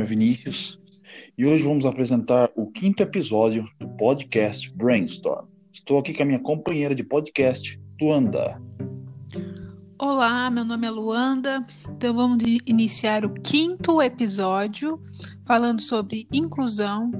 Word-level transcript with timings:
nome 0.00 0.02
é 0.02 0.04
Vinícius 0.04 0.78
e 1.36 1.44
hoje 1.44 1.62
vamos 1.62 1.84
apresentar 1.84 2.50
o 2.56 2.70
quinto 2.70 3.02
episódio 3.02 3.68
do 3.78 3.86
podcast 3.88 4.70
Brainstorm. 4.74 5.46
Estou 5.70 5.98
aqui 5.98 6.14
com 6.14 6.22
a 6.22 6.26
minha 6.26 6.38
companheira 6.38 6.94
de 6.94 7.04
podcast, 7.04 7.78
Luanda. 8.00 8.60
Olá, 9.98 10.50
meu 10.50 10.64
nome 10.64 10.86
é 10.86 10.90
Luanda. 10.90 11.66
Então 11.90 12.14
vamos 12.14 12.42
iniciar 12.64 13.26
o 13.26 13.34
quinto 13.42 14.00
episódio 14.00 14.98
falando 15.44 15.82
sobre 15.82 16.26
inclusão, 16.32 17.10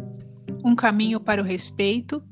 um 0.64 0.74
caminho 0.74 1.20
para 1.20 1.42
o 1.42 1.44
respeito. 1.44 2.22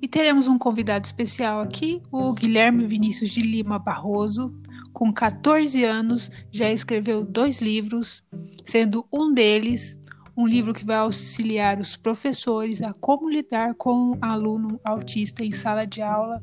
E 0.00 0.06
teremos 0.06 0.46
um 0.46 0.58
convidado 0.58 1.04
especial 1.04 1.60
aqui, 1.60 2.00
o 2.12 2.32
Guilherme 2.32 2.86
Vinícius 2.86 3.30
de 3.30 3.40
Lima 3.40 3.78
Barroso, 3.78 4.54
com 4.92 5.12
14 5.12 5.84
anos, 5.84 6.30
já 6.50 6.70
escreveu 6.70 7.22
dois 7.22 7.60
livros, 7.60 8.24
sendo 8.66 9.06
um 9.12 9.32
deles 9.32 9.98
um 10.36 10.46
livro 10.46 10.74
que 10.74 10.84
vai 10.84 10.96
auxiliar 10.96 11.80
os 11.80 11.96
professores 11.96 12.82
a 12.82 12.92
como 12.92 13.30
lidar 13.30 13.74
com 13.74 14.12
um 14.12 14.18
aluno 14.20 14.78
autista 14.84 15.42
em 15.42 15.50
sala 15.50 15.86
de 15.86 16.02
aula. 16.02 16.42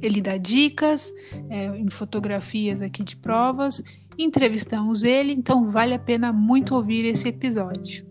Ele 0.00 0.20
dá 0.20 0.36
dicas 0.36 1.12
é, 1.48 1.66
em 1.76 1.90
fotografias 1.90 2.80
aqui 2.80 3.02
de 3.02 3.16
provas. 3.16 3.82
Entrevistamos 4.16 5.02
ele, 5.02 5.32
então 5.32 5.70
vale 5.70 5.92
a 5.92 5.98
pena 5.98 6.32
muito 6.32 6.74
ouvir 6.74 7.04
esse 7.04 7.28
episódio. 7.28 8.06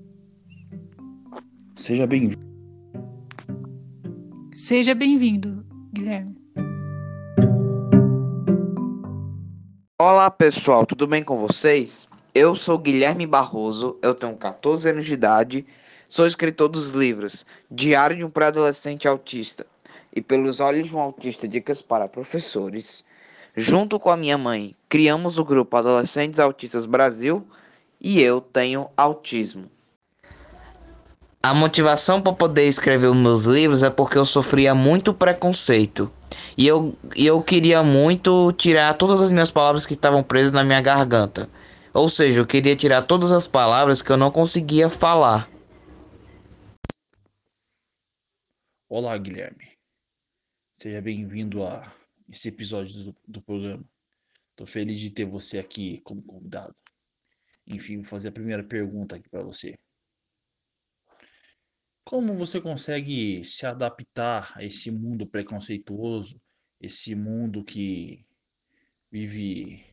Seja 1.76 2.06
bem-vindo. 2.06 2.50
Seja 4.54 4.94
bem-vindo, 4.94 5.66
Guilherme. 5.94 6.36
Olá 10.02 10.30
pessoal, 10.30 10.86
tudo 10.86 11.08
bem 11.08 11.24
com 11.24 11.38
vocês? 11.38 12.09
Eu 12.34 12.56
sou 12.56 12.78
Guilherme 12.78 13.26
Barroso, 13.26 13.98
eu 14.04 14.14
tenho 14.14 14.36
14 14.36 14.88
anos 14.88 15.08
de 15.08 15.14
idade, 15.14 15.66
sou 16.08 16.28
escritor 16.28 16.70
dos 16.70 16.90
livros 16.90 17.44
Diário 17.72 18.16
de 18.16 18.24
um 18.24 18.30
Pré-Adolescente 18.30 19.08
Autista 19.08 19.66
e 20.16 20.22
Pelos 20.22 20.60
Olhos 20.60 20.88
de 20.88 20.96
um 20.96 21.00
Autista 21.00 21.48
Dicas 21.48 21.82
para 21.82 22.08
Professores. 22.08 23.04
Junto 23.56 24.00
com 24.00 24.12
a 24.12 24.18
minha 24.18 24.38
mãe, 24.38 24.76
criamos 24.88 25.40
o 25.40 25.44
grupo 25.44 25.76
Adolescentes 25.76 26.40
Autistas 26.40 26.86
Brasil 26.86 27.44
e 28.00 28.22
eu 28.22 28.40
tenho 28.42 28.88
autismo. 28.96 29.66
A 31.42 31.52
motivação 31.52 32.22
para 32.22 32.34
poder 32.34 32.68
escrever 32.68 33.08
os 33.08 33.18
meus 33.18 33.46
livros 33.46 33.82
é 33.82 33.90
porque 33.90 34.20
eu 34.20 34.26
sofria 34.26 34.76
muito 34.76 35.16
preconceito. 35.16 36.12
E 36.56 36.68
eu, 36.68 36.94
eu 37.16 37.42
queria 37.42 37.82
muito 37.82 38.52
tirar 38.52 38.94
todas 38.94 39.20
as 39.20 39.32
minhas 39.32 39.50
palavras 39.50 39.88
que 39.88 39.94
estavam 39.94 40.22
presas 40.22 40.54
na 40.54 40.64
minha 40.64 40.80
garganta. 40.80 41.50
Ou 41.94 42.08
seja, 42.08 42.40
eu 42.40 42.46
queria 42.46 42.76
tirar 42.76 43.02
todas 43.02 43.32
as 43.32 43.48
palavras 43.48 44.02
que 44.02 44.12
eu 44.12 44.18
não 44.18 44.32
conseguia 44.32 44.90
falar. 44.90 45.50
Olá, 48.88 49.18
Guilherme. 49.18 49.78
Seja 50.72 51.02
bem-vindo 51.02 51.64
a 51.64 51.96
esse 52.30 52.50
episódio 52.50 53.04
do, 53.06 53.16
do 53.28 53.42
programa. 53.42 53.84
Estou 54.52 54.68
feliz 54.68 55.00
de 55.00 55.10
ter 55.10 55.26
você 55.26 55.58
aqui 55.58 56.00
como 56.02 56.22
convidado. 56.22 56.76
Enfim, 57.66 57.98
vou 57.98 58.06
fazer 58.06 58.30
a 58.30 58.34
primeira 58.34 58.64
pergunta 58.64 59.16
aqui 59.16 59.28
para 59.28 59.42
você. 59.42 59.76
Como 62.04 62.36
você 62.36 62.62
consegue 62.62 63.44
se 63.44 63.66
adaptar 63.66 64.52
a 64.56 64.64
esse 64.64 64.92
mundo 64.92 65.26
preconceituoso, 65.26 66.40
esse 66.80 67.16
mundo 67.16 67.64
que 67.64 68.26
vive 69.12 69.89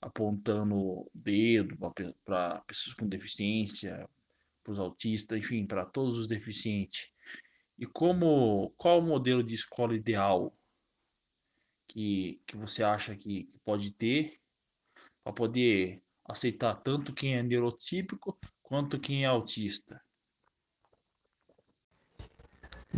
apontando 0.00 1.10
dedo 1.14 1.76
para 2.24 2.60
pessoas 2.62 2.94
com 2.94 3.08
deficiência, 3.08 4.08
para 4.62 4.72
os 4.72 4.78
autistas, 4.78 5.38
enfim, 5.38 5.66
para 5.66 5.84
todos 5.84 6.18
os 6.18 6.26
deficientes? 6.26 7.10
E 7.78 7.86
como 7.86 8.70
qual 8.76 8.98
o 8.98 9.02
modelo 9.02 9.42
de 9.42 9.54
escola 9.54 9.94
ideal 9.94 10.54
que, 11.86 12.40
que 12.46 12.56
você 12.56 12.82
acha 12.82 13.16
que 13.16 13.48
pode 13.64 13.92
ter 13.92 14.40
para 15.22 15.32
poder 15.32 16.02
aceitar 16.24 16.74
tanto 16.76 17.14
quem 17.14 17.36
é 17.36 17.42
neurotípico 17.42 18.38
quanto 18.62 18.98
quem 19.00 19.24
é 19.24 19.26
autista? 19.26 20.02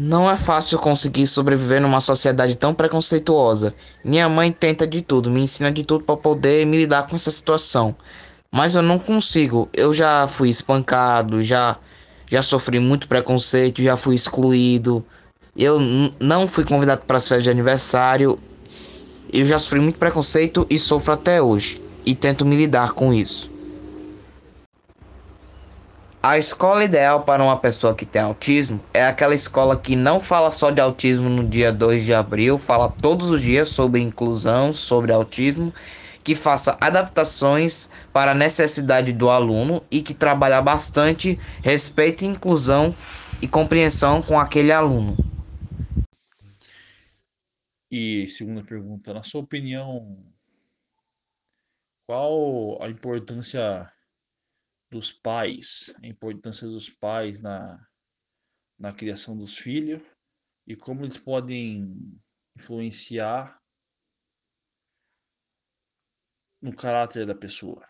Não 0.03 0.31
é 0.31 0.35
fácil 0.35 0.79
conseguir 0.79 1.27
sobreviver 1.27 1.79
numa 1.79 2.01
sociedade 2.01 2.55
tão 2.55 2.73
preconceituosa. 2.73 3.75
Minha 4.03 4.31
mãe 4.31 4.51
tenta 4.51 4.87
de 4.87 5.03
tudo, 5.03 5.31
me 5.31 5.43
ensina 5.43 5.71
de 5.71 5.85
tudo 5.85 6.03
para 6.03 6.17
poder 6.17 6.65
me 6.65 6.79
lidar 6.79 7.07
com 7.07 7.17
essa 7.17 7.31
situação. 7.31 7.95
Mas 8.51 8.75
eu 8.75 8.81
não 8.81 8.99
consigo. 8.99 9.69
Eu 9.75 9.93
já 9.93 10.27
fui 10.27 10.49
espancado, 10.49 11.43
já 11.43 11.77
já 12.31 12.41
sofri 12.41 12.81
muito 12.81 13.07
preconceito, 13.09 13.83
já 13.83 13.95
fui 13.95 14.15
excluído. 14.15 15.05
Eu 15.55 15.79
não 16.19 16.47
fui 16.49 16.65
convidado 16.65 17.03
para 17.07 17.19
as 17.19 17.29
festas 17.29 17.45
de 17.45 17.51
aniversário. 17.51 18.39
Eu 19.31 19.45
já 19.45 19.59
sofri 19.59 19.81
muito 19.81 19.99
preconceito 19.99 20.67
e 20.71 20.79
sofro 20.79 21.13
até 21.13 21.43
hoje 21.43 21.79
e 22.07 22.15
tento 22.15 22.47
me 22.47 22.57
lidar 22.57 22.93
com 22.93 23.13
isso. 23.13 23.50
A 26.23 26.37
escola 26.37 26.85
ideal 26.85 27.25
para 27.25 27.43
uma 27.43 27.57
pessoa 27.59 27.95
que 27.95 28.05
tem 28.05 28.21
autismo 28.21 28.79
é 28.93 29.03
aquela 29.03 29.35
escola 29.35 29.75
que 29.75 29.97
não 29.97 30.21
fala 30.21 30.51
só 30.51 30.71
de 30.71 30.79
autismo 30.79 31.31
no 31.31 31.49
dia 31.49 31.73
2 31.73 32.05
de 32.05 32.13
abril, 32.13 32.59
fala 32.59 32.91
todos 32.91 33.31
os 33.31 33.41
dias 33.41 33.71
sobre 33.71 34.03
inclusão, 34.03 34.71
sobre 34.71 35.13
autismo, 35.13 35.73
que 36.23 36.35
faça 36.35 36.77
adaptações 36.79 37.89
para 38.13 38.33
a 38.33 38.35
necessidade 38.35 39.15
do 39.15 39.31
aluno 39.31 39.83
e 39.91 40.03
que 40.03 40.13
trabalha 40.13 40.61
bastante 40.61 41.39
respeito, 41.63 42.23
inclusão 42.23 42.95
e 43.41 43.49
compreensão 43.49 44.21
com 44.21 44.39
aquele 44.39 44.73
aluno. 44.73 45.17
E 47.91 48.27
segunda 48.27 48.63
pergunta, 48.63 49.15
na 49.15 49.23
sua 49.23 49.41
opinião, 49.41 50.23
qual 52.07 52.77
a 52.83 52.91
importância 52.91 53.91
dos 54.91 55.13
pais, 55.13 55.95
a 56.03 56.07
importância 56.07 56.67
dos 56.67 56.89
pais 56.89 57.41
na, 57.41 57.79
na 58.79 58.93
criação 58.93 59.37
dos 59.37 59.57
filhos 59.57 60.03
e 60.67 60.75
como 60.75 61.05
eles 61.05 61.17
podem 61.17 62.21
influenciar 62.57 63.61
no 66.61 66.75
caráter 66.75 67.25
da 67.25 67.35
pessoa. 67.35 67.89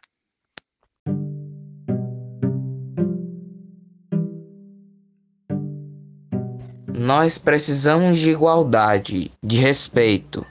Nós 6.95 7.39
precisamos 7.39 8.19
de 8.19 8.31
igualdade, 8.31 9.33
de 9.43 9.57
respeito. 9.57 10.47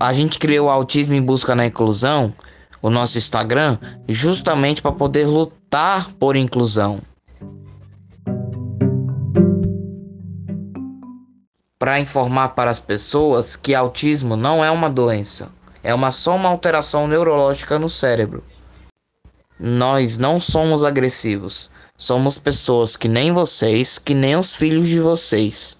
A 0.00 0.12
gente 0.12 0.38
criou 0.38 0.66
o 0.66 0.70
autismo 0.70 1.12
em 1.12 1.22
busca 1.22 1.54
da 1.54 1.66
inclusão 1.66 2.34
o 2.82 2.90
nosso 2.90 3.18
Instagram 3.18 3.78
justamente 4.08 4.80
para 4.80 4.92
poder 4.92 5.26
lutar 5.26 6.12
por 6.14 6.36
inclusão. 6.36 7.00
Para 11.78 11.98
informar 11.98 12.50
para 12.50 12.70
as 12.70 12.80
pessoas 12.80 13.56
que 13.56 13.74
autismo 13.74 14.36
não 14.36 14.64
é 14.64 14.70
uma 14.70 14.90
doença, 14.90 15.48
é 15.82 15.94
uma 15.94 16.12
só 16.12 16.36
uma 16.36 16.48
alteração 16.48 17.06
neurológica 17.06 17.78
no 17.78 17.88
cérebro. 17.88 18.44
Nós 19.58 20.16
não 20.16 20.40
somos 20.40 20.84
agressivos, 20.84 21.70
somos 21.96 22.38
pessoas 22.38 22.96
que 22.96 23.08
nem 23.08 23.32
vocês, 23.32 23.98
que 23.98 24.14
nem 24.14 24.36
os 24.36 24.52
filhos 24.52 24.88
de 24.88 25.00
vocês. 25.00 25.78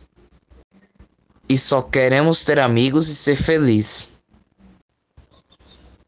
E 1.48 1.58
só 1.58 1.82
queremos 1.82 2.44
ter 2.44 2.58
amigos 2.58 3.08
e 3.08 3.14
ser 3.14 3.36
felizes. 3.36 4.12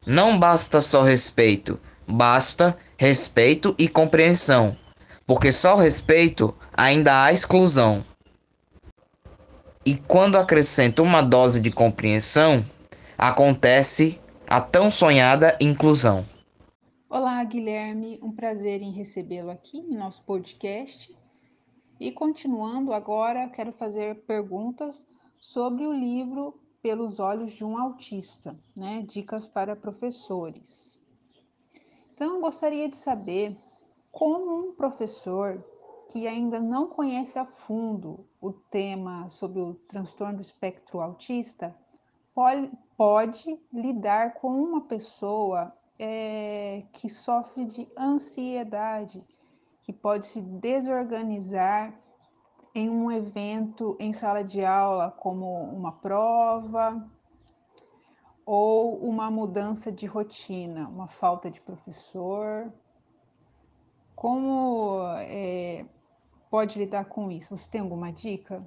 Não 0.05 0.37
basta 0.37 0.81
só 0.81 1.01
respeito, 1.01 1.79
basta 2.05 2.77
respeito 2.97 3.73
e 3.79 3.87
compreensão, 3.87 4.75
porque 5.25 5.49
só 5.49 5.75
respeito 5.75 6.53
ainda 6.75 7.23
há 7.23 7.31
exclusão. 7.31 8.03
E 9.85 9.95
quando 9.95 10.37
acrescenta 10.37 11.01
uma 11.01 11.21
dose 11.21 11.61
de 11.61 11.71
compreensão, 11.71 12.65
acontece 13.17 14.19
a 14.45 14.59
tão 14.59 14.91
sonhada 14.91 15.57
inclusão. 15.61 16.25
Olá, 17.09 17.41
Guilherme, 17.45 18.19
um 18.21 18.31
prazer 18.31 18.81
em 18.81 18.91
recebê-lo 18.91 19.51
aqui 19.51 19.77
em 19.77 19.95
nosso 19.95 20.21
podcast. 20.23 21.15
E 21.97 22.11
continuando 22.11 22.91
agora, 22.91 23.47
quero 23.47 23.71
fazer 23.71 24.15
perguntas 24.25 25.07
sobre 25.39 25.85
o 25.85 25.93
livro 25.93 26.59
pelos 26.83 27.19
olhos 27.19 27.51
de 27.51 27.63
um 27.63 27.77
autista, 27.77 28.59
né? 28.77 29.01
Dicas 29.01 29.47
para 29.47 29.73
professores. 29.73 30.99
Então, 32.13 32.35
eu 32.35 32.41
gostaria 32.41 32.89
de 32.89 32.97
saber 32.97 33.57
como 34.11 34.69
um 34.69 34.73
professor 34.73 35.65
que 36.11 36.27
ainda 36.27 36.59
não 36.59 36.87
conhece 36.87 37.39
a 37.39 37.45
fundo 37.45 38.27
o 38.39 38.51
tema 38.51 39.29
sobre 39.29 39.61
o 39.61 39.73
transtorno 39.87 40.35
do 40.35 40.41
espectro 40.41 40.99
autista 40.99 41.75
pode, 42.35 42.69
pode 42.97 43.59
lidar 43.71 44.33
com 44.35 44.49
uma 44.49 44.81
pessoa 44.81 45.73
é, 45.97 46.83
que 46.91 47.07
sofre 47.07 47.65
de 47.65 47.87
ansiedade 47.97 49.25
que 49.81 49.93
pode 49.93 50.25
se 50.25 50.41
desorganizar 50.41 51.97
em 52.75 52.89
um 52.89 53.11
evento 53.11 53.95
em 53.99 54.11
sala 54.11 54.43
de 54.43 54.65
aula, 54.65 55.11
como 55.11 55.63
uma 55.71 55.91
prova 55.91 57.05
ou 58.45 58.97
uma 58.97 59.29
mudança 59.29 59.91
de 59.91 60.05
rotina, 60.05 60.87
uma 60.87 61.07
falta 61.07 61.49
de 61.49 61.61
professor. 61.61 62.71
Como 64.15 65.01
é, 65.19 65.85
pode 66.49 66.79
lidar 66.79 67.05
com 67.05 67.31
isso? 67.31 67.55
Você 67.55 67.69
tem 67.69 67.81
alguma 67.81 68.11
dica? 68.11 68.61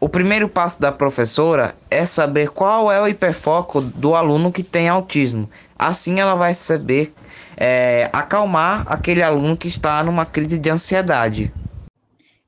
O 0.00 0.08
primeiro 0.08 0.48
passo 0.48 0.80
da 0.80 0.92
professora 0.92 1.74
é 1.90 2.06
saber 2.06 2.50
qual 2.50 2.90
é 2.90 3.00
o 3.00 3.08
hiperfoco 3.08 3.80
do 3.80 4.14
aluno 4.14 4.52
que 4.52 4.62
tem 4.62 4.88
autismo. 4.88 5.50
Assim 5.76 6.20
ela 6.20 6.34
vai 6.34 6.54
saber 6.54 7.12
é, 7.56 8.08
acalmar 8.12 8.84
aquele 8.86 9.22
aluno 9.22 9.56
que 9.56 9.66
está 9.66 10.02
numa 10.02 10.24
crise 10.24 10.58
de 10.58 10.70
ansiedade. 10.70 11.52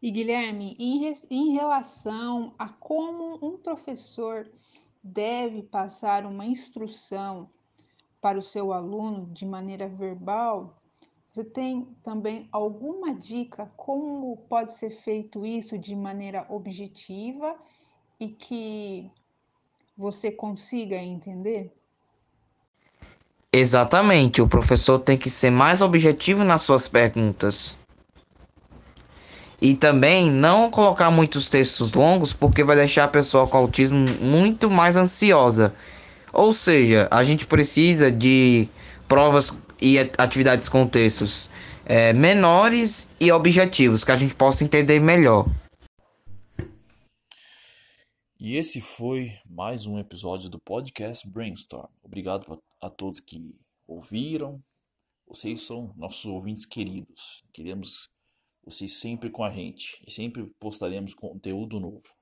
E 0.02 0.10
Guilherme, 0.10 0.76
em, 0.78 1.12
em 1.30 1.52
relação 1.52 2.54
a 2.58 2.68
como 2.68 3.38
um 3.42 3.58
professor 3.58 4.50
deve 5.02 5.62
passar 5.62 6.24
uma 6.24 6.46
instrução 6.46 7.50
para 8.20 8.38
o 8.38 8.42
seu 8.42 8.72
aluno 8.72 9.26
de 9.26 9.44
maneira 9.44 9.88
verbal, 9.88 10.80
você 11.32 11.44
tem 11.44 11.86
também 12.02 12.48
alguma 12.50 13.14
dica 13.14 13.70
como 13.76 14.36
pode 14.48 14.74
ser 14.74 14.90
feito 14.90 15.46
isso 15.46 15.78
de 15.78 15.94
maneira 15.94 16.46
objetiva 16.48 17.56
e 18.18 18.28
que 18.28 19.10
você 19.96 20.30
consiga 20.30 20.96
entender? 20.96 21.72
Exatamente, 23.52 24.40
o 24.40 24.48
professor 24.48 24.98
tem 24.98 25.18
que 25.18 25.28
ser 25.28 25.50
mais 25.50 25.82
objetivo 25.82 26.44
nas 26.44 26.62
suas 26.62 26.86
perguntas. 26.86 27.79
E 29.60 29.74
também 29.74 30.30
não 30.30 30.70
colocar 30.70 31.10
muitos 31.10 31.48
textos 31.48 31.92
longos, 31.92 32.32
porque 32.32 32.64
vai 32.64 32.76
deixar 32.76 33.04
a 33.04 33.08
pessoa 33.08 33.46
com 33.46 33.58
autismo 33.58 33.98
muito 34.20 34.70
mais 34.70 34.96
ansiosa. 34.96 35.74
Ou 36.32 36.52
seja, 36.52 37.08
a 37.10 37.22
gente 37.24 37.46
precisa 37.46 38.10
de 38.10 38.68
provas 39.06 39.52
e 39.80 39.98
atividades 39.98 40.68
com 40.68 40.86
textos 40.86 41.50
é, 41.84 42.12
menores 42.12 43.10
e 43.20 43.32
objetivos, 43.32 44.04
que 44.04 44.12
a 44.12 44.16
gente 44.16 44.34
possa 44.34 44.64
entender 44.64 45.00
melhor. 45.00 45.46
E 48.38 48.56
esse 48.56 48.80
foi 48.80 49.32
mais 49.44 49.84
um 49.84 49.98
episódio 49.98 50.48
do 50.48 50.58
podcast 50.58 51.28
Brainstorm. 51.28 51.90
Obrigado 52.02 52.58
a 52.80 52.88
todos 52.88 53.20
que 53.20 53.58
ouviram. 53.86 54.62
Vocês 55.26 55.66
são 55.66 55.92
nossos 55.96 56.24
ouvintes 56.24 56.64
queridos. 56.64 57.42
Queremos 57.52 58.08
vocês 58.62 58.98
sempre 58.98 59.30
com 59.30 59.42
a 59.42 59.50
gente 59.50 60.02
e 60.06 60.10
sempre 60.10 60.46
postaremos 60.58 61.14
conteúdo 61.14 61.80
novo. 61.80 62.14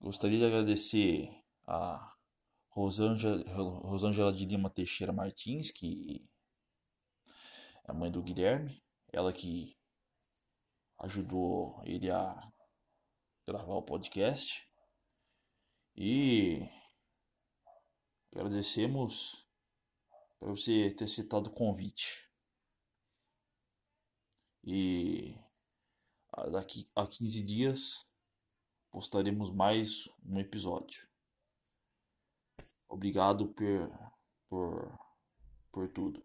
Gostaria 0.00 0.38
de 0.38 0.44
agradecer 0.44 1.30
a 1.66 2.16
Rosângela, 2.70 3.44
Rosângela 3.52 4.32
de 4.32 4.46
Lima 4.46 4.70
Teixeira 4.70 5.12
Martins, 5.12 5.70
que 5.70 6.30
é 7.86 7.90
a 7.90 7.94
mãe 7.94 8.10
do 8.10 8.22
Guilherme, 8.22 8.82
ela 9.12 9.32
que 9.32 9.76
ajudou 10.98 11.82
ele 11.84 12.10
a 12.10 12.40
gravar 13.46 13.74
o 13.74 13.82
podcast. 13.82 14.66
E 15.96 16.66
agradecemos 18.32 19.46
por 20.38 20.50
você 20.56 20.90
ter 20.92 21.08
citado 21.08 21.50
o 21.50 21.52
convite. 21.52 22.29
E 24.64 25.34
daqui 26.52 26.88
a 26.94 27.06
15 27.06 27.42
dias 27.42 28.06
postaremos 28.90 29.50
mais 29.50 30.08
um 30.24 30.38
episódio. 30.38 31.08
Obrigado 32.88 33.48
por, 33.48 34.12
por, 34.48 34.98
por 35.70 35.88
tudo. 35.92 36.24